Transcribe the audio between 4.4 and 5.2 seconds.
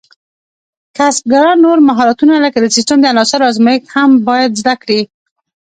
زده کړي.